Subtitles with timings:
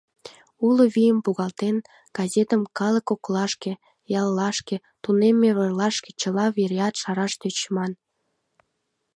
[0.67, 1.77] Уло вийым погалтен,
[2.17, 3.71] газетым калык коклашке:
[4.19, 7.91] яллашке, тунемме верлашке— чыла вереат шараш тӧчыман.